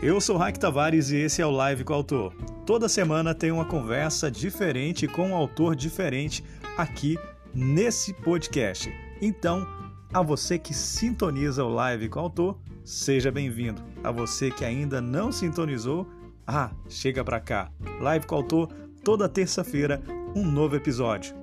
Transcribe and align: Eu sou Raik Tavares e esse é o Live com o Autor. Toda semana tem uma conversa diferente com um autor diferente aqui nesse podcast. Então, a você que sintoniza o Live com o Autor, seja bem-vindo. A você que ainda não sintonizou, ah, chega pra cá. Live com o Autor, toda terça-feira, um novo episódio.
Eu 0.00 0.20
sou 0.20 0.36
Raik 0.36 0.60
Tavares 0.60 1.10
e 1.10 1.16
esse 1.16 1.42
é 1.42 1.46
o 1.46 1.50
Live 1.50 1.82
com 1.82 1.92
o 1.92 1.96
Autor. 1.96 2.32
Toda 2.64 2.88
semana 2.88 3.34
tem 3.34 3.50
uma 3.50 3.64
conversa 3.64 4.30
diferente 4.30 5.08
com 5.08 5.30
um 5.30 5.34
autor 5.34 5.74
diferente 5.74 6.44
aqui 6.76 7.18
nesse 7.52 8.12
podcast. 8.12 8.94
Então, 9.20 9.66
a 10.12 10.22
você 10.22 10.56
que 10.56 10.72
sintoniza 10.72 11.64
o 11.64 11.74
Live 11.74 12.08
com 12.08 12.20
o 12.20 12.22
Autor, 12.22 12.58
seja 12.84 13.32
bem-vindo. 13.32 13.82
A 14.04 14.12
você 14.12 14.52
que 14.52 14.64
ainda 14.64 15.00
não 15.00 15.32
sintonizou, 15.32 16.08
ah, 16.46 16.70
chega 16.88 17.24
pra 17.24 17.40
cá. 17.40 17.68
Live 18.00 18.24
com 18.24 18.36
o 18.36 18.38
Autor, 18.38 18.68
toda 19.02 19.28
terça-feira, 19.28 20.00
um 20.32 20.44
novo 20.44 20.76
episódio. 20.76 21.34